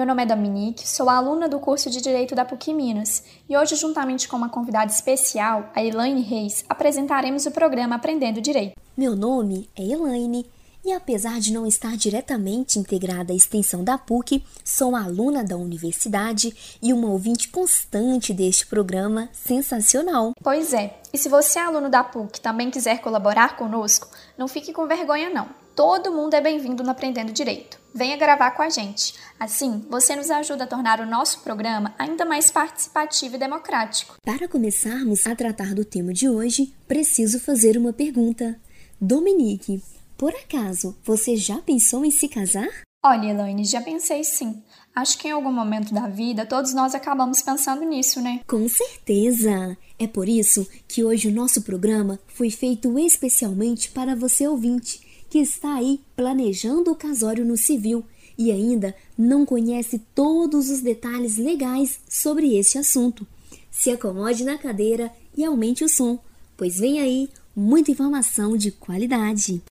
Meu 0.00 0.06
nome 0.06 0.22
é 0.22 0.26
Dominique, 0.26 0.88
sou 0.88 1.10
aluna 1.10 1.46
do 1.46 1.60
curso 1.60 1.90
de 1.90 2.00
Direito 2.00 2.34
da 2.34 2.42
PUC 2.42 2.72
Minas 2.72 3.22
e 3.46 3.54
hoje, 3.54 3.76
juntamente 3.76 4.26
com 4.26 4.34
uma 4.34 4.48
convidada 4.48 4.90
especial, 4.90 5.68
a 5.74 5.84
Elaine 5.84 6.22
Reis, 6.22 6.64
apresentaremos 6.66 7.44
o 7.44 7.50
programa 7.50 7.96
Aprendendo 7.96 8.40
Direito. 8.40 8.80
Meu 8.96 9.14
nome 9.14 9.68
é 9.76 9.84
Elaine 9.84 10.50
e, 10.82 10.90
apesar 10.90 11.38
de 11.38 11.52
não 11.52 11.66
estar 11.66 11.98
diretamente 11.98 12.78
integrada 12.78 13.34
à 13.34 13.36
extensão 13.36 13.84
da 13.84 13.98
PUC, 13.98 14.42
sou 14.64 14.96
aluna 14.96 15.44
da 15.44 15.58
universidade 15.58 16.78
e 16.82 16.94
uma 16.94 17.10
ouvinte 17.10 17.50
constante 17.50 18.32
deste 18.32 18.66
programa 18.66 19.28
sensacional. 19.34 20.32
Pois 20.42 20.72
é, 20.72 20.98
e 21.12 21.18
se 21.18 21.28
você 21.28 21.58
é 21.58 21.62
aluno 21.62 21.90
da 21.90 22.02
PUC 22.02 22.38
e 22.38 22.40
também 22.40 22.70
quiser 22.70 23.02
colaborar 23.02 23.54
conosco, 23.54 24.08
não 24.38 24.48
fique 24.48 24.72
com 24.72 24.86
vergonha 24.86 25.28
não. 25.28 25.46
Todo 25.76 26.10
mundo 26.10 26.32
é 26.32 26.40
bem-vindo 26.40 26.82
no 26.82 26.90
Aprendendo 26.90 27.32
Direito. 27.32 27.79
Venha 27.94 28.16
gravar 28.16 28.52
com 28.52 28.62
a 28.62 28.70
gente. 28.70 29.14
Assim, 29.38 29.84
você 29.90 30.14
nos 30.14 30.30
ajuda 30.30 30.64
a 30.64 30.66
tornar 30.66 31.00
o 31.00 31.06
nosso 31.06 31.40
programa 31.40 31.94
ainda 31.98 32.24
mais 32.24 32.50
participativo 32.50 33.34
e 33.34 33.38
democrático. 33.38 34.16
Para 34.24 34.48
começarmos 34.48 35.26
a 35.26 35.34
tratar 35.34 35.74
do 35.74 35.84
tema 35.84 36.12
de 36.12 36.28
hoje, 36.28 36.72
preciso 36.86 37.40
fazer 37.40 37.76
uma 37.76 37.92
pergunta. 37.92 38.58
Dominique, 39.00 39.82
por 40.16 40.32
acaso 40.34 40.96
você 41.02 41.36
já 41.36 41.58
pensou 41.58 42.04
em 42.04 42.10
se 42.10 42.28
casar? 42.28 42.68
Olha, 43.04 43.30
Elaine, 43.30 43.64
já 43.64 43.80
pensei 43.80 44.22
sim. 44.22 44.62
Acho 44.94 45.18
que 45.18 45.28
em 45.28 45.32
algum 45.32 45.52
momento 45.52 45.94
da 45.94 46.06
vida 46.06 46.44
todos 46.44 46.74
nós 46.74 46.94
acabamos 46.94 47.40
pensando 47.40 47.82
nisso, 47.82 48.20
né? 48.20 48.40
Com 48.46 48.68
certeza! 48.68 49.76
É 49.98 50.06
por 50.06 50.28
isso 50.28 50.68
que 50.86 51.02
hoje 51.02 51.28
o 51.28 51.32
nosso 51.32 51.62
programa 51.62 52.20
foi 52.26 52.50
feito 52.50 52.98
especialmente 52.98 53.90
para 53.90 54.14
você 54.14 54.46
ouvinte 54.46 55.09
que 55.30 55.38
está 55.38 55.76
aí 55.76 56.00
planejando 56.16 56.90
o 56.90 56.96
casório 56.96 57.44
no 57.44 57.56
civil 57.56 58.04
e 58.36 58.50
ainda 58.50 58.94
não 59.16 59.46
conhece 59.46 60.00
todos 60.12 60.68
os 60.68 60.80
detalhes 60.80 61.36
legais 61.36 62.00
sobre 62.08 62.58
este 62.58 62.76
assunto. 62.76 63.24
Se 63.70 63.90
acomode 63.90 64.42
na 64.44 64.58
cadeira 64.58 65.10
e 65.36 65.44
aumente 65.44 65.84
o 65.84 65.88
som, 65.88 66.18
pois 66.56 66.80
vem 66.80 66.98
aí 66.98 67.30
muita 67.54 67.92
informação 67.92 68.56
de 68.56 68.72
qualidade. 68.72 69.62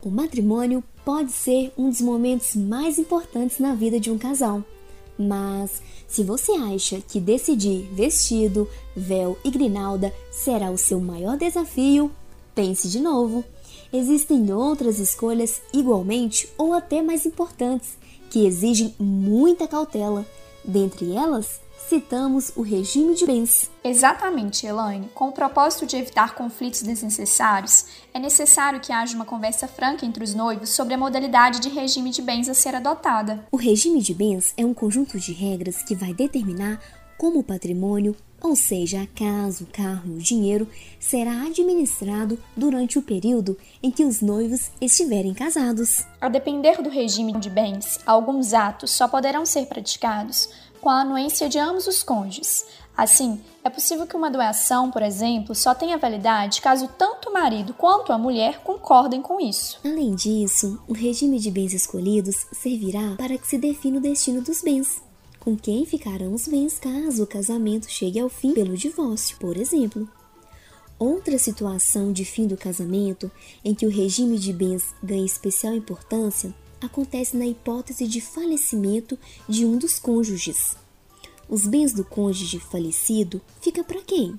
O 0.00 0.10
matrimônio 0.10 0.84
pode 1.04 1.32
ser 1.32 1.72
um 1.76 1.90
dos 1.90 2.00
momentos 2.00 2.54
mais 2.54 2.96
importantes 2.98 3.58
na 3.58 3.74
vida 3.74 3.98
de 3.98 4.10
um 4.10 4.16
casal. 4.16 4.64
Mas 5.18 5.82
se 6.06 6.22
você 6.22 6.52
acha 6.52 7.00
que 7.00 7.18
decidir 7.18 7.88
vestido, 7.92 8.68
véu 8.96 9.36
e 9.44 9.50
grinalda 9.50 10.14
será 10.30 10.70
o 10.70 10.78
seu 10.78 11.00
maior 11.00 11.36
desafio, 11.36 12.10
pense 12.54 12.88
de 12.88 13.00
novo. 13.00 13.44
Existem 13.92 14.52
outras 14.52 14.98
escolhas 14.98 15.60
igualmente 15.72 16.48
ou 16.56 16.72
até 16.72 17.02
mais 17.02 17.26
importantes 17.26 17.96
que 18.30 18.46
exigem 18.46 18.94
muita 18.98 19.66
cautela. 19.66 20.24
Dentre 20.64 21.12
elas, 21.12 21.60
citamos 21.88 22.52
o 22.56 22.62
regime 22.62 23.14
de 23.14 23.24
bens. 23.24 23.70
Exatamente, 23.84 24.66
Elaine. 24.66 25.08
Com 25.14 25.28
o 25.28 25.32
propósito 25.32 25.86
de 25.86 25.96
evitar 25.96 26.34
conflitos 26.34 26.82
desnecessários, 26.82 27.86
é 28.12 28.18
necessário 28.18 28.80
que 28.80 28.92
haja 28.92 29.14
uma 29.14 29.24
conversa 29.24 29.68
franca 29.68 30.04
entre 30.04 30.24
os 30.24 30.34
noivos 30.34 30.70
sobre 30.70 30.94
a 30.94 30.98
modalidade 30.98 31.60
de 31.60 31.68
regime 31.68 32.10
de 32.10 32.20
bens 32.20 32.48
a 32.48 32.54
ser 32.54 32.74
adotada. 32.74 33.46
O 33.50 33.56
regime 33.56 34.02
de 34.02 34.14
bens 34.14 34.52
é 34.56 34.64
um 34.64 34.74
conjunto 34.74 35.18
de 35.18 35.32
regras 35.32 35.82
que 35.82 35.94
vai 35.94 36.12
determinar 36.12 36.80
como 37.18 37.40
o 37.40 37.44
patrimônio, 37.44 38.14
ou 38.40 38.54
seja, 38.54 39.02
a 39.02 39.06
casa, 39.08 39.64
o 39.64 39.66
carro 39.66 40.04
e 40.06 40.10
o 40.10 40.18
dinheiro, 40.18 40.68
será 41.00 41.42
administrado 41.42 42.38
durante 42.56 42.96
o 42.96 43.02
período 43.02 43.58
em 43.82 43.90
que 43.90 44.04
os 44.04 44.20
noivos 44.20 44.70
estiverem 44.80 45.34
casados. 45.34 46.06
A 46.20 46.28
depender 46.28 46.80
do 46.80 46.88
regime 46.88 47.32
de 47.32 47.50
bens, 47.50 47.98
alguns 48.06 48.54
atos 48.54 48.92
só 48.92 49.08
poderão 49.08 49.44
ser 49.44 49.66
praticados 49.66 50.48
com 50.78 50.88
a 50.88 51.00
anuência 51.00 51.48
de 51.48 51.58
ambos 51.58 51.86
os 51.86 52.02
cônjuges. 52.02 52.64
Assim, 52.96 53.40
é 53.62 53.70
possível 53.70 54.08
que 54.08 54.16
uma 54.16 54.30
doação, 54.30 54.90
por 54.90 55.02
exemplo, 55.02 55.54
só 55.54 55.72
tenha 55.72 55.96
validade 55.96 56.60
caso 56.60 56.88
tanto 56.98 57.30
o 57.30 57.32
marido 57.32 57.72
quanto 57.72 58.12
a 58.12 58.18
mulher 58.18 58.60
concordem 58.64 59.22
com 59.22 59.40
isso. 59.40 59.78
Além 59.84 60.16
disso, 60.16 60.82
o 60.88 60.92
regime 60.92 61.38
de 61.38 61.48
bens 61.48 61.72
escolhidos 61.72 62.46
servirá 62.52 63.14
para 63.16 63.38
que 63.38 63.46
se 63.46 63.56
defina 63.56 63.98
o 63.98 64.00
destino 64.00 64.42
dos 64.42 64.62
bens. 64.62 65.00
Com 65.38 65.56
quem 65.56 65.86
ficarão 65.86 66.34
os 66.34 66.48
bens 66.48 66.78
caso 66.80 67.22
o 67.22 67.26
casamento 67.26 67.88
chegue 67.88 68.18
ao 68.18 68.28
fim 68.28 68.52
pelo 68.52 68.76
divórcio, 68.76 69.36
por 69.38 69.56
exemplo. 69.56 70.08
Outra 70.98 71.38
situação 71.38 72.12
de 72.12 72.24
fim 72.24 72.48
do 72.48 72.56
casamento 72.56 73.30
em 73.64 73.76
que 73.76 73.86
o 73.86 73.90
regime 73.90 74.36
de 74.36 74.52
bens 74.52 74.92
ganha 75.00 75.24
especial 75.24 75.72
importância 75.72 76.52
acontece 76.80 77.36
na 77.36 77.46
hipótese 77.46 78.06
de 78.06 78.20
falecimento 78.20 79.18
de 79.48 79.64
um 79.64 79.78
dos 79.78 79.98
cônjuges. 79.98 80.76
Os 81.48 81.66
bens 81.66 81.92
do 81.92 82.04
cônjuge 82.04 82.60
falecido 82.60 83.40
fica 83.60 83.82
para 83.82 84.02
quem? 84.02 84.38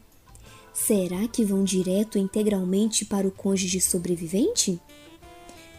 Será 0.73 1.27
que 1.27 1.43
vão 1.43 1.63
direto 1.63 2.17
integralmente 2.17 3.03
para 3.03 3.27
o 3.27 3.31
cônjuge 3.31 3.81
sobrevivente? 3.81 4.79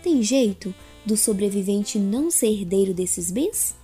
Tem 0.02 0.22
jeito 0.22 0.74
do 1.04 1.16
sobrevivente 1.16 1.98
não 1.98 2.30
ser 2.30 2.48
herdeiro 2.48 2.92
desses 2.92 3.30
bens? 3.30 3.74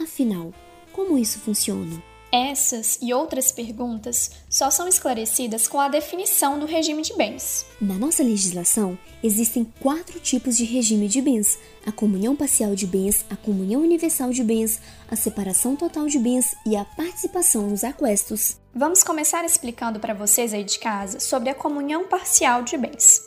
Afinal, 0.00 0.52
como 0.92 1.18
isso 1.18 1.38
funciona? 1.38 2.02
Essas 2.32 2.98
e 3.00 3.14
outras 3.14 3.52
perguntas 3.52 4.30
só 4.50 4.68
são 4.70 4.88
esclarecidas 4.88 5.68
com 5.68 5.80
a 5.80 5.88
definição 5.88 6.58
do 6.58 6.66
regime 6.66 7.02
de 7.02 7.14
bens. 7.14 7.64
Na 7.80 7.94
nossa 7.94 8.22
legislação, 8.22 8.98
existem 9.22 9.64
quatro 9.80 10.18
tipos 10.18 10.56
de 10.56 10.64
regime 10.64 11.08
de 11.08 11.22
bens: 11.22 11.58
a 11.86 11.92
comunhão 11.92 12.34
parcial 12.34 12.74
de 12.74 12.86
bens, 12.86 13.24
a 13.30 13.36
comunhão 13.36 13.82
universal 13.82 14.30
de 14.30 14.42
bens, 14.42 14.80
a 15.08 15.14
separação 15.14 15.76
total 15.76 16.06
de 16.06 16.18
bens 16.18 16.54
e 16.66 16.76
a 16.76 16.84
participação 16.84 17.68
nos 17.68 17.84
aquestos. 17.84 18.56
Vamos 18.74 19.02
começar 19.04 19.44
explicando 19.44 20.00
para 20.00 20.12
vocês 20.12 20.52
aí 20.52 20.64
de 20.64 20.78
casa 20.78 21.20
sobre 21.20 21.48
a 21.48 21.54
comunhão 21.54 22.08
parcial 22.08 22.62
de 22.62 22.76
bens. 22.76 23.22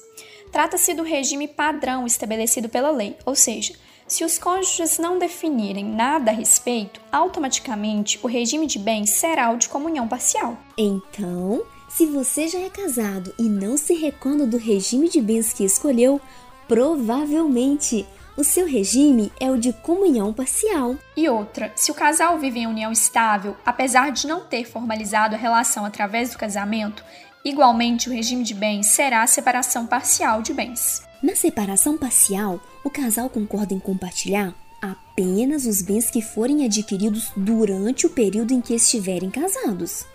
Trata-se 0.51 0.93
do 0.93 1.03
regime 1.03 1.47
padrão 1.47 2.05
estabelecido 2.05 2.67
pela 2.67 2.91
lei, 2.91 3.15
ou 3.25 3.35
seja, 3.35 3.73
se 4.09 4.25
os 4.25 4.39
cônjuges 4.39 4.97
não 4.97 5.19
definirem 5.19 5.85
nada 5.85 6.31
a 6.31 6.33
respeito, 6.33 6.99
automaticamente 7.11 8.19
o 8.23 8.27
regime 8.27 8.65
de 8.65 8.79
bens 8.79 9.11
será 9.11 9.51
o 9.51 9.57
de 9.57 9.69
comunhão 9.69 10.07
parcial. 10.07 10.57
Então, 10.75 11.61
se 11.87 12.07
você 12.07 12.47
já 12.47 12.59
é 12.59 12.69
casado 12.69 13.33
e 13.37 13.43
não 13.43 13.77
se 13.77 13.93
recorda 13.93 14.47
do 14.47 14.57
regime 14.57 15.09
de 15.09 15.21
bens 15.21 15.53
que 15.53 15.63
escolheu, 15.63 16.19
provavelmente 16.67 18.05
o 18.35 18.43
seu 18.43 18.65
regime 18.65 19.31
é 19.39 19.51
o 19.51 19.57
de 19.57 19.73
comunhão 19.73 20.33
parcial. 20.33 20.95
E 21.15 21.27
outra, 21.27 21.71
se 21.75 21.91
o 21.91 21.95
casal 21.95 22.39
vive 22.39 22.59
em 22.59 22.67
união 22.67 22.91
estável, 22.91 23.57
apesar 23.65 24.11
de 24.11 24.25
não 24.25 24.41
ter 24.41 24.63
formalizado 24.63 25.35
a 25.35 25.37
relação 25.37 25.83
através 25.85 26.31
do 26.31 26.37
casamento, 26.37 27.03
igualmente 27.44 28.09
o 28.09 28.13
regime 28.13 28.44
de 28.44 28.53
bens 28.53 28.88
será 28.88 29.23
a 29.23 29.27
separação 29.27 29.85
parcial 29.85 30.41
de 30.41 30.53
bens. 30.53 31.03
Na 31.22 31.35
separação 31.35 31.97
parcial, 31.97 32.59
o 32.83 32.89
casal 32.89 33.29
concorda 33.29 33.73
em 33.73 33.79
compartilhar 33.79 34.55
apenas 34.81 35.66
os 35.66 35.81
bens 35.81 36.09
que 36.09 36.22
forem 36.22 36.66
adquiridos 36.66 37.31
durante 37.35 38.05
o 38.05 38.09
período 38.09 38.53
em 38.53 38.61
que 38.61 38.73
estiverem 38.73 39.29
casados. 39.29 40.05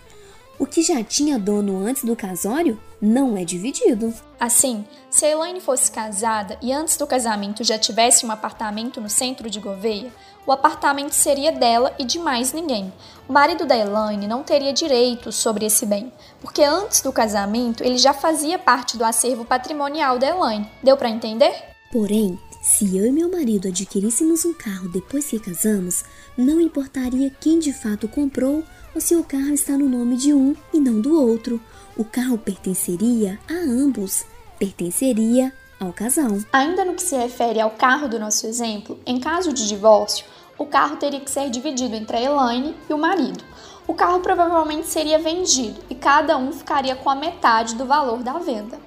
O 0.59 0.67
que 0.67 0.83
já 0.83 1.03
tinha 1.03 1.39
dono 1.39 1.85
antes 1.85 2.05
do 2.05 2.15
casório 2.15 2.81
não 3.01 3.37
é 3.37 3.45
dividido. 3.45 4.15
Assim, 4.39 4.85
se 5.11 5.25
a 5.25 5.31
Elaine 5.31 5.61
fosse 5.61 5.91
casada 5.91 6.57
e 6.63 6.73
antes 6.73 6.97
do 6.97 7.07
casamento 7.07 7.65
já 7.65 7.77
tivesse 7.77 8.25
um 8.25 8.31
apartamento 8.31 9.01
no 9.01 9.11
centro 9.11 9.51
de 9.51 9.59
Gouveia, 9.59 10.13
o 10.47 10.53
apartamento 10.53 11.13
seria 11.13 11.51
dela 11.51 11.93
e 11.99 12.05
de 12.05 12.19
mais 12.19 12.53
ninguém. 12.53 12.93
O 13.29 13.33
marido 13.33 13.67
da 13.67 13.77
Elaine 13.77 14.29
não 14.29 14.43
teria 14.43 14.73
direito 14.73 15.33
sobre 15.33 15.67
esse 15.67 15.85
bem, 15.85 16.13
porque 16.41 16.63
antes 16.63 17.01
do 17.01 17.13
casamento 17.13 17.83
ele 17.83 17.99
já 17.99 18.15
fazia 18.15 18.59
parte 18.59 18.97
do 18.97 19.05
acervo 19.05 19.45
patrimonial 19.45 20.19
da 20.19 20.29
Elaine. 20.29 20.71
Deu 20.83 20.97
para 20.97 21.09
entender? 21.09 21.53
Porém, 21.91 22.39
se 22.63 22.97
eu 22.97 23.07
e 23.07 23.11
meu 23.11 23.31
marido 23.31 23.69
adquiríssemos 23.69 24.45
um 24.45 24.55
carro 24.55 24.89
depois 24.89 25.27
que 25.27 25.39
casamos, 25.39 26.05
não 26.37 26.61
importaria 26.61 27.31
quem 27.41 27.59
de 27.59 27.73
fato 27.73 28.09
comprou 28.09 28.63
ou 28.95 29.01
se 29.01 29.17
o 29.17 29.25
carro 29.25 29.53
está 29.53 29.77
no 29.77 29.89
nome 29.89 30.17
de 30.17 30.33
um 30.33 30.55
e 30.73 30.79
não 30.79 31.01
do 31.01 31.21
outro. 31.21 31.61
O 31.97 32.05
carro 32.05 32.39
pertenceria 32.39 33.39
a 33.49 33.55
ambos, 33.55 34.25
pertenceria 34.59 35.53
ao 35.81 35.93
casal. 35.93 36.39
Ainda 36.53 36.85
no 36.85 36.95
que 36.95 37.03
se 37.03 37.17
refere 37.17 37.61
ao 37.61 37.71
carro 37.71 38.09
do 38.09 38.19
nosso 38.19 38.47
exemplo, 38.47 38.99
em 39.05 39.19
caso 39.19 39.53
de 39.53 39.69
divórcio, 39.69 40.25
o 40.57 40.67
carro 40.67 40.97
teria 40.97 41.21
que 41.21 41.31
ser 41.31 41.51
dividido 41.51 41.95
entre 41.97 42.17
a 42.17 42.23
Elaine 42.23 42.77
e 42.89 42.93
o 42.93 42.99
marido. 42.99 43.45
O 43.87 43.95
carro 43.95 44.21
provavelmente 44.21 44.87
seria 44.87 45.19
vendido 45.19 45.81
e 45.91 45.95
cada 45.95 46.37
um 46.39 46.53
ficaria 46.53 46.97
com 46.97 47.11
a 47.11 47.15
metade 47.15 47.75
do 47.75 47.85
valor 47.85 48.23
da 48.23 48.39
venda. 48.39 48.79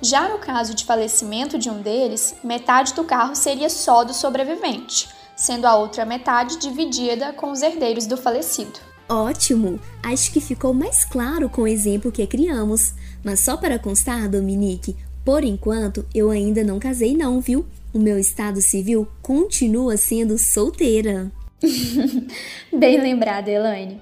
Já 0.00 0.28
no 0.28 0.38
caso 0.38 0.74
de 0.74 0.84
falecimento 0.84 1.58
de 1.58 1.68
um 1.68 1.82
deles, 1.82 2.36
metade 2.42 2.94
do 2.94 3.02
carro 3.02 3.34
seria 3.34 3.68
só 3.68 4.04
do 4.04 4.14
sobrevivente, 4.14 5.08
sendo 5.36 5.66
a 5.66 5.74
outra 5.74 6.04
metade 6.04 6.56
dividida 6.58 7.32
com 7.32 7.50
os 7.50 7.62
herdeiros 7.62 8.06
do 8.06 8.16
falecido. 8.16 8.87
Ótimo! 9.08 9.80
Acho 10.02 10.30
que 10.30 10.40
ficou 10.40 10.74
mais 10.74 11.04
claro 11.04 11.48
com 11.48 11.62
o 11.62 11.68
exemplo 11.68 12.12
que 12.12 12.26
criamos. 12.26 12.92
Mas 13.24 13.40
só 13.40 13.56
para 13.56 13.78
constar, 13.78 14.28
Dominique, 14.28 14.94
por 15.24 15.44
enquanto 15.44 16.06
eu 16.14 16.30
ainda 16.30 16.62
não 16.62 16.78
casei 16.78 17.16
não, 17.16 17.40
viu? 17.40 17.64
O 17.92 17.98
meu 17.98 18.18
estado 18.18 18.60
civil 18.60 19.08
continua 19.22 19.96
sendo 19.96 20.36
solteira. 20.38 21.32
Bem 22.72 23.00
lembrada, 23.00 23.50
Elaine. 23.50 24.00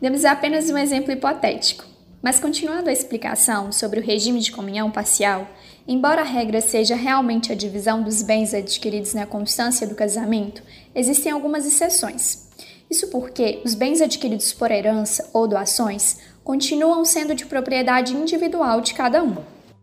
Demos 0.00 0.24
apenas 0.24 0.68
um 0.68 0.76
exemplo 0.76 1.12
hipotético. 1.12 1.84
Mas 2.22 2.38
continuando 2.38 2.90
a 2.90 2.92
explicação 2.92 3.72
sobre 3.72 4.00
o 4.00 4.04
regime 4.04 4.40
de 4.40 4.52
comunhão 4.52 4.90
parcial, 4.90 5.48
embora 5.88 6.20
a 6.20 6.24
regra 6.24 6.60
seja 6.60 6.94
realmente 6.94 7.50
a 7.50 7.54
divisão 7.54 8.02
dos 8.02 8.22
bens 8.22 8.52
adquiridos 8.52 9.14
na 9.14 9.24
constância 9.24 9.86
do 9.86 9.94
casamento, 9.94 10.62
existem 10.94 11.32
algumas 11.32 11.64
exceções. 11.64 12.46
Isso 12.90 13.06
porque 13.08 13.62
os 13.64 13.74
bens 13.74 14.00
adquiridos 14.00 14.52
por 14.52 14.70
herança 14.70 15.28
ou 15.32 15.46
doações 15.46 16.16
continuam 16.42 17.04
sendo 17.04 17.34
de 17.34 17.46
propriedade 17.46 18.16
individual 18.16 18.80
de 18.80 18.94
cada 18.94 19.22
um. 19.22 19.36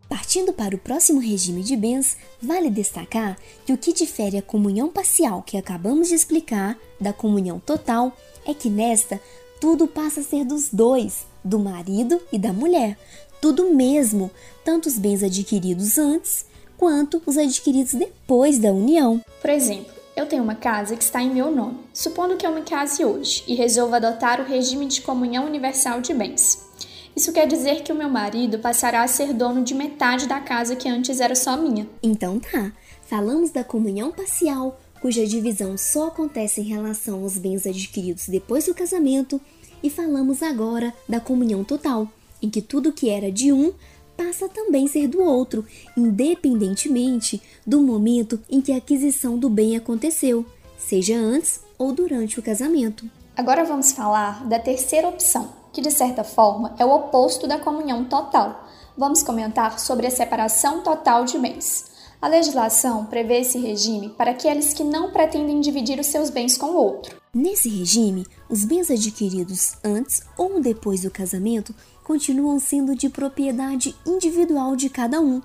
Partindo 0.08 0.52
para 0.52 0.74
o 0.74 0.78
próximo 0.78 1.20
regime 1.20 1.62
de 1.62 1.76
bens, 1.76 2.16
vale 2.40 2.70
destacar 2.70 3.38
que 3.64 3.72
o 3.72 3.78
que 3.78 3.92
difere 3.92 4.38
a 4.38 4.42
comunhão 4.42 4.88
parcial 4.88 5.42
que 5.42 5.56
acabamos 5.56 6.08
de 6.08 6.14
explicar 6.14 6.78
da 7.00 7.12
comunhão 7.12 7.58
total 7.58 8.16
é 8.46 8.52
que 8.52 8.70
nesta 8.70 9.20
tudo 9.60 9.86
passa 9.86 10.20
a 10.20 10.22
ser 10.22 10.44
dos 10.44 10.68
dois, 10.70 11.26
do 11.44 11.58
marido 11.58 12.20
e 12.32 12.38
da 12.38 12.52
mulher, 12.52 12.96
tudo 13.40 13.72
mesmo, 13.72 14.30
tanto 14.64 14.88
os 14.88 14.98
bens 14.98 15.22
adquiridos 15.22 15.98
antes 15.98 16.46
quanto 16.76 17.20
os 17.26 17.36
adquiridos 17.36 17.94
depois 17.94 18.58
da 18.58 18.70
união. 18.70 19.22
Por 19.40 19.50
exemplo, 19.50 19.97
eu 20.18 20.26
tenho 20.26 20.42
uma 20.42 20.56
casa 20.56 20.96
que 20.96 21.04
está 21.04 21.22
em 21.22 21.30
meu 21.30 21.50
nome. 21.50 21.78
Supondo 21.94 22.36
que 22.36 22.44
eu 22.44 22.52
me 22.52 22.62
case 22.62 23.04
hoje 23.04 23.44
e 23.46 23.54
resolva 23.54 23.96
adotar 23.96 24.40
o 24.40 24.44
regime 24.44 24.86
de 24.86 25.00
comunhão 25.00 25.46
universal 25.46 26.00
de 26.00 26.12
bens. 26.12 26.66
Isso 27.14 27.32
quer 27.32 27.46
dizer 27.46 27.82
que 27.82 27.92
o 27.92 27.94
meu 27.94 28.08
marido 28.08 28.58
passará 28.58 29.02
a 29.02 29.08
ser 29.08 29.32
dono 29.32 29.62
de 29.62 29.74
metade 29.74 30.26
da 30.26 30.40
casa 30.40 30.74
que 30.74 30.88
antes 30.88 31.20
era 31.20 31.36
só 31.36 31.56
minha. 31.56 31.88
Então 32.02 32.40
tá, 32.40 32.72
falamos 33.06 33.50
da 33.50 33.62
comunhão 33.62 34.10
parcial, 34.10 34.80
cuja 35.00 35.24
divisão 35.24 35.78
só 35.78 36.08
acontece 36.08 36.60
em 36.60 36.64
relação 36.64 37.22
aos 37.22 37.38
bens 37.38 37.64
adquiridos 37.64 38.26
depois 38.28 38.66
do 38.66 38.74
casamento, 38.74 39.40
e 39.82 39.88
falamos 39.88 40.42
agora 40.42 40.92
da 41.08 41.20
comunhão 41.20 41.62
total, 41.62 42.08
em 42.42 42.50
que 42.50 42.60
tudo 42.60 42.92
que 42.92 43.08
era 43.08 43.30
de 43.30 43.52
um 43.52 43.72
passa 44.18 44.48
também 44.48 44.86
a 44.86 44.88
ser 44.88 45.06
do 45.06 45.22
outro, 45.22 45.64
independentemente 45.96 47.40
do 47.64 47.80
momento 47.80 48.40
em 48.50 48.60
que 48.60 48.72
a 48.72 48.78
aquisição 48.78 49.38
do 49.38 49.48
bem 49.48 49.76
aconteceu, 49.76 50.44
seja 50.76 51.16
antes 51.16 51.60
ou 51.78 51.92
durante 51.92 52.40
o 52.40 52.42
casamento. 52.42 53.08
Agora 53.36 53.64
vamos 53.64 53.92
falar 53.92 54.44
da 54.48 54.58
terceira 54.58 55.06
opção, 55.06 55.50
que 55.72 55.80
de 55.80 55.92
certa 55.92 56.24
forma 56.24 56.74
é 56.76 56.84
o 56.84 56.92
oposto 56.92 57.46
da 57.46 57.60
comunhão 57.60 58.04
total. 58.04 58.66
Vamos 58.96 59.22
comentar 59.22 59.78
sobre 59.78 60.08
a 60.08 60.10
separação 60.10 60.80
total 60.80 61.24
de 61.24 61.38
bens. 61.38 61.84
A 62.20 62.26
legislação 62.26 63.04
prevê 63.04 63.42
esse 63.42 63.56
regime 63.58 64.08
para 64.08 64.32
aqueles 64.32 64.74
que 64.74 64.82
não 64.82 65.12
pretendem 65.12 65.60
dividir 65.60 66.00
os 66.00 66.08
seus 66.08 66.30
bens 66.30 66.58
com 66.58 66.66
o 66.66 66.76
outro. 66.76 67.16
Nesse 67.40 67.68
regime, 67.68 68.26
os 68.48 68.64
bens 68.64 68.90
adquiridos 68.90 69.76
antes 69.84 70.22
ou 70.36 70.60
depois 70.60 71.02
do 71.02 71.08
casamento 71.08 71.72
continuam 72.02 72.58
sendo 72.58 72.96
de 72.96 73.08
propriedade 73.08 73.94
individual 74.04 74.74
de 74.74 74.90
cada 74.90 75.20
um. 75.20 75.40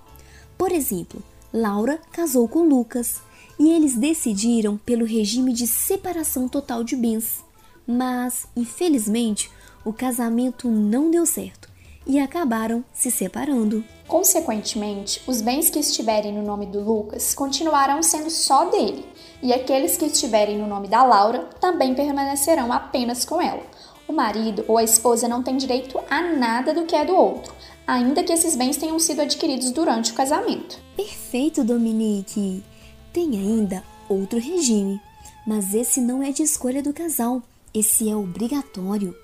Por 0.57 0.71
exemplo, 0.71 1.21
Laura 1.53 1.99
casou 2.11 2.47
com 2.47 2.67
Lucas 2.67 3.21
e 3.59 3.69
eles 3.69 3.93
decidiram 3.93 4.75
pelo 4.75 5.05
regime 5.05 5.53
de 5.53 5.67
separação 5.67 6.49
total 6.49 6.83
de 6.83 6.95
bens. 6.95 7.43
Mas, 7.85 8.47
infelizmente, 8.55 9.51
o 9.85 9.93
casamento 9.93 10.67
não 10.71 11.11
deu 11.11 11.27
certo 11.27 11.69
e 12.05 12.19
acabaram 12.19 12.83
se 12.93 13.09
separando. 13.09 13.83
Consequentemente, 14.07 15.21
os 15.25 15.41
bens 15.41 15.69
que 15.69 15.79
estiverem 15.79 16.33
no 16.33 16.43
nome 16.43 16.65
do 16.65 16.79
Lucas 16.79 17.33
continuarão 17.33 18.03
sendo 18.03 18.29
só 18.29 18.69
dele, 18.69 19.05
e 19.41 19.53
aqueles 19.53 19.97
que 19.97 20.05
estiverem 20.05 20.57
no 20.57 20.67
nome 20.67 20.87
da 20.87 21.03
Laura 21.03 21.49
também 21.59 21.95
permanecerão 21.95 22.71
apenas 22.71 23.25
com 23.25 23.41
ela. 23.41 23.63
O 24.07 24.13
marido 24.13 24.65
ou 24.67 24.77
a 24.77 24.83
esposa 24.83 25.27
não 25.27 25.41
tem 25.41 25.57
direito 25.57 25.99
a 26.09 26.21
nada 26.21 26.73
do 26.73 26.85
que 26.85 26.95
é 26.95 27.05
do 27.05 27.15
outro, 27.15 27.53
ainda 27.87 28.23
que 28.23 28.33
esses 28.33 28.55
bens 28.55 28.77
tenham 28.77 28.99
sido 28.99 29.21
adquiridos 29.21 29.71
durante 29.71 30.11
o 30.11 30.15
casamento. 30.15 30.77
Perfeito, 30.95 31.63
Dominique! 31.63 32.63
Tem 33.11 33.31
ainda 33.37 33.83
outro 34.09 34.39
regime, 34.39 34.99
mas 35.45 35.73
esse 35.73 36.01
não 36.01 36.21
é 36.21 36.31
de 36.31 36.43
escolha 36.43 36.83
do 36.83 36.93
casal, 36.93 37.41
esse 37.73 38.09
é 38.09 38.15
obrigatório. 38.15 39.15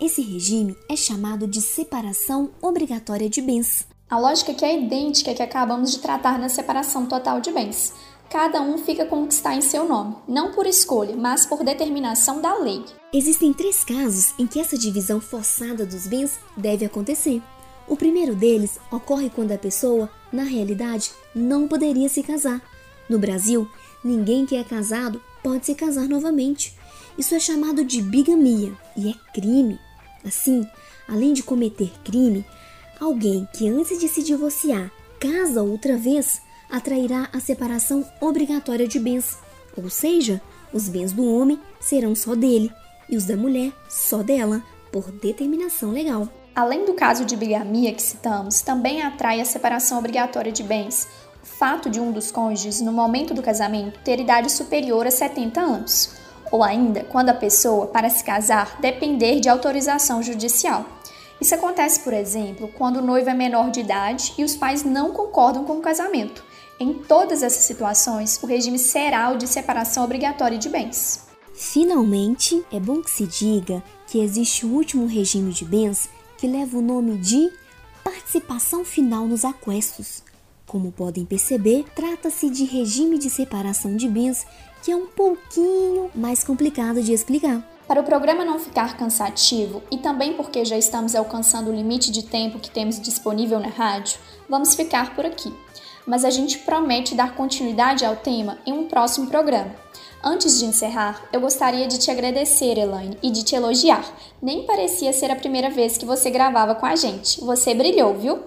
Esse 0.00 0.22
regime 0.22 0.76
é 0.88 0.96
chamado 0.96 1.46
de 1.46 1.60
separação 1.60 2.50
obrigatória 2.62 3.28
de 3.28 3.42
bens. 3.42 3.86
A 4.08 4.18
lógica 4.18 4.52
aqui 4.52 4.64
é 4.64 4.80
idêntica 4.80 5.34
que 5.34 5.42
acabamos 5.42 5.90
de 5.90 5.98
tratar 5.98 6.38
na 6.38 6.48
separação 6.48 7.06
total 7.06 7.40
de 7.40 7.50
bens 7.52 7.92
cada 8.30 8.60
um 8.60 8.76
fica 8.78 9.06
com 9.06 9.22
o 9.22 9.26
que 9.26 9.34
está 9.34 9.54
em 9.54 9.60
seu 9.60 9.88
nome, 9.88 10.16
não 10.26 10.52
por 10.52 10.66
escolha, 10.66 11.16
mas 11.16 11.46
por 11.46 11.64
determinação 11.64 12.40
da 12.40 12.58
lei. 12.58 12.84
Existem 13.12 13.52
três 13.52 13.82
casos 13.82 14.34
em 14.38 14.46
que 14.46 14.60
essa 14.60 14.76
divisão 14.76 15.20
forçada 15.20 15.86
dos 15.86 16.06
bens 16.06 16.38
deve 16.56 16.84
acontecer. 16.84 17.42
O 17.86 17.96
primeiro 17.96 18.34
deles 18.34 18.78
ocorre 18.92 19.30
quando 19.30 19.52
a 19.52 19.58
pessoa, 19.58 20.10
na 20.30 20.42
realidade, 20.42 21.10
não 21.34 21.66
poderia 21.66 22.08
se 22.08 22.22
casar. 22.22 22.60
No 23.08 23.18
Brasil, 23.18 23.66
ninguém 24.04 24.44
que 24.44 24.56
é 24.56 24.62
casado 24.62 25.22
pode 25.42 25.64
se 25.64 25.74
casar 25.74 26.06
novamente. 26.06 26.76
Isso 27.16 27.34
é 27.34 27.40
chamado 27.40 27.82
de 27.82 28.02
bigamia 28.02 28.72
e 28.94 29.10
é 29.10 29.14
crime. 29.32 29.78
Assim, 30.24 30.66
além 31.08 31.32
de 31.32 31.42
cometer 31.42 31.92
crime, 32.04 32.44
alguém 33.00 33.48
que 33.52 33.68
antes 33.68 33.98
de 33.98 34.08
se 34.08 34.22
divorciar 34.22 34.90
casa 35.18 35.62
outra 35.62 35.96
vez 35.96 36.40
atrairá 36.70 37.28
a 37.32 37.40
separação 37.40 38.04
obrigatória 38.20 38.86
de 38.86 38.98
bens, 38.98 39.38
ou 39.76 39.88
seja, 39.88 40.40
os 40.72 40.88
bens 40.88 41.12
do 41.12 41.24
homem 41.24 41.58
serão 41.80 42.14
só 42.14 42.34
dele 42.34 42.70
e 43.08 43.16
os 43.16 43.24
da 43.24 43.36
mulher 43.36 43.72
só 43.88 44.22
dela, 44.22 44.62
por 44.92 45.10
determinação 45.10 45.90
legal. 45.90 46.28
Além 46.54 46.84
do 46.84 46.94
caso 46.94 47.24
de 47.24 47.36
bigamia 47.36 47.94
que 47.94 48.02
citamos, 48.02 48.60
também 48.60 49.02
atrai 49.02 49.40
a 49.40 49.44
separação 49.44 49.98
obrigatória 49.98 50.50
de 50.50 50.62
bens. 50.62 51.08
O 51.42 51.46
fato 51.46 51.88
de 51.88 52.00
um 52.00 52.10
dos 52.10 52.30
cônjuges, 52.30 52.80
no 52.80 52.92
momento 52.92 53.32
do 53.32 53.42
casamento, 53.42 54.00
ter 54.00 54.18
idade 54.20 54.50
superior 54.50 55.06
a 55.06 55.10
70 55.10 55.60
anos, 55.60 56.10
ou 56.50 56.62
ainda 56.62 57.04
quando 57.04 57.30
a 57.30 57.34
pessoa, 57.34 57.86
para 57.86 58.10
se 58.10 58.24
casar, 58.24 58.78
depender 58.80 59.40
de 59.40 59.48
autorização 59.48 60.22
judicial. 60.22 60.84
Isso 61.40 61.54
acontece, 61.54 62.00
por 62.00 62.12
exemplo, 62.12 62.68
quando 62.76 62.96
o 62.96 63.02
noivo 63.02 63.30
é 63.30 63.34
menor 63.34 63.70
de 63.70 63.80
idade 63.80 64.34
e 64.36 64.44
os 64.44 64.56
pais 64.56 64.82
não 64.82 65.12
concordam 65.12 65.64
com 65.64 65.78
o 65.78 65.82
casamento. 65.82 66.44
Em 66.80 66.92
todas 66.92 67.42
essas 67.42 67.64
situações, 67.64 68.38
o 68.42 68.46
regime 68.46 68.78
será 68.78 69.30
o 69.30 69.36
de 69.36 69.46
separação 69.46 70.04
obrigatória 70.04 70.58
de 70.58 70.68
bens. 70.68 71.26
Finalmente, 71.54 72.64
é 72.72 72.78
bom 72.78 73.02
que 73.02 73.10
se 73.10 73.26
diga 73.26 73.82
que 74.06 74.20
existe 74.20 74.64
o 74.64 74.70
último 74.70 75.06
regime 75.06 75.52
de 75.52 75.64
bens 75.64 76.08
que 76.36 76.46
leva 76.46 76.78
o 76.78 76.82
nome 76.82 77.18
de 77.18 77.50
participação 78.04 78.84
final 78.84 79.26
nos 79.26 79.44
aquestos. 79.44 80.22
Como 80.68 80.92
podem 80.92 81.24
perceber, 81.24 81.84
trata-se 81.96 82.48
de 82.48 82.64
regime 82.64 83.18
de 83.18 83.28
separação 83.28 83.96
de 83.96 84.08
bens 84.08 84.46
que 84.84 84.92
é 84.92 84.96
um 84.96 85.06
pouquinho 85.06 86.08
mais 86.14 86.44
complicado 86.44 87.02
de 87.02 87.12
explicar. 87.12 87.60
Para 87.88 88.00
o 88.00 88.04
programa 88.04 88.44
não 88.44 88.60
ficar 88.60 88.96
cansativo 88.96 89.82
e 89.90 89.98
também 89.98 90.34
porque 90.34 90.64
já 90.64 90.78
estamos 90.78 91.16
alcançando 91.16 91.70
o 91.70 91.74
limite 91.74 92.12
de 92.12 92.22
tempo 92.22 92.60
que 92.60 92.70
temos 92.70 93.00
disponível 93.00 93.58
na 93.58 93.68
rádio, 93.68 94.20
vamos 94.48 94.76
ficar 94.76 95.16
por 95.16 95.26
aqui 95.26 95.52
mas 96.08 96.24
a 96.24 96.30
gente 96.30 96.58
promete 96.60 97.14
dar 97.14 97.34
continuidade 97.34 98.02
ao 98.02 98.16
tema 98.16 98.58
em 98.64 98.72
um 98.72 98.88
próximo 98.88 99.26
programa. 99.26 99.74
Antes 100.24 100.58
de 100.58 100.64
encerrar, 100.64 101.28
eu 101.30 101.38
gostaria 101.38 101.86
de 101.86 101.98
te 101.98 102.10
agradecer, 102.10 102.78
Elaine, 102.78 103.18
e 103.22 103.30
de 103.30 103.44
te 103.44 103.54
elogiar. 103.54 104.02
Nem 104.40 104.64
parecia 104.64 105.12
ser 105.12 105.30
a 105.30 105.36
primeira 105.36 105.68
vez 105.68 105.98
que 105.98 106.06
você 106.06 106.30
gravava 106.30 106.74
com 106.74 106.86
a 106.86 106.96
gente. 106.96 107.38
Você 107.44 107.74
brilhou, 107.74 108.14
viu? 108.14 108.38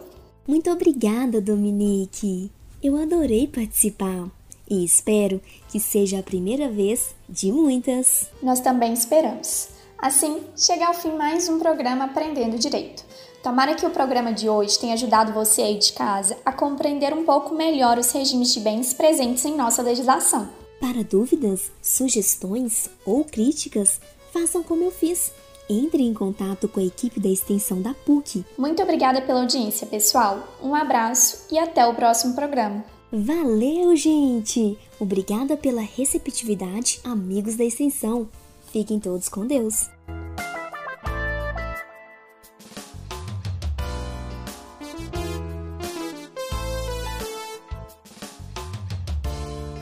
Muito 0.47 0.71
obrigada, 0.71 1.39
Dominique. 1.39 2.51
Eu 2.81 2.97
adorei 2.97 3.47
participar 3.47 4.27
e 4.67 4.83
espero 4.83 5.39
que 5.69 5.79
seja 5.79 6.19
a 6.19 6.23
primeira 6.23 6.69
vez 6.69 7.13
de 7.29 7.51
muitas. 7.51 8.29
Nós 8.41 8.59
também 8.59 8.93
esperamos. 8.93 9.69
Assim, 9.97 10.41
chega 10.57 10.87
ao 10.87 10.95
fim 10.95 11.11
mais 11.11 11.47
um 11.47 11.59
programa 11.59 12.05
Aprendendo 12.05 12.57
Direito. 12.57 13.05
Tomara 13.43 13.75
que 13.75 13.85
o 13.85 13.91
programa 13.91 14.33
de 14.33 14.49
hoje 14.49 14.79
tenha 14.79 14.93
ajudado 14.93 15.31
você 15.31 15.61
aí 15.61 15.77
de 15.77 15.93
casa 15.93 16.37
a 16.43 16.51
compreender 16.51 17.13
um 17.13 17.23
pouco 17.23 17.53
melhor 17.53 17.99
os 17.99 18.11
regimes 18.11 18.53
de 18.53 18.59
bens 18.59 18.93
presentes 18.93 19.45
em 19.45 19.55
nossa 19.55 19.83
legislação. 19.83 20.49
Para 20.79 21.03
dúvidas, 21.03 21.71
sugestões 21.81 22.89
ou 23.05 23.23
críticas, 23.23 24.01
façam 24.33 24.63
como 24.63 24.83
eu 24.83 24.91
fiz. 24.91 25.31
Entre 25.73 26.03
em 26.03 26.13
contato 26.13 26.67
com 26.67 26.81
a 26.81 26.83
equipe 26.83 27.17
da 27.17 27.29
extensão 27.29 27.81
da 27.81 27.93
PUC. 27.93 28.43
Muito 28.57 28.83
obrigada 28.83 29.21
pela 29.21 29.39
audiência, 29.39 29.87
pessoal. 29.87 30.45
Um 30.61 30.75
abraço 30.75 31.45
e 31.49 31.57
até 31.57 31.85
o 31.85 31.95
próximo 31.95 32.35
programa. 32.35 32.83
Valeu, 33.09 33.95
gente! 33.95 34.77
Obrigada 34.99 35.55
pela 35.55 35.81
receptividade, 35.81 36.99
amigos 37.05 37.55
da 37.55 37.63
extensão. 37.63 38.27
Fiquem 38.69 38.99
todos 38.99 39.29
com 39.29 39.47
Deus. 39.47 39.89